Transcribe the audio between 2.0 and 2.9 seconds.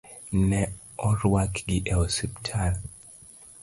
osiptal.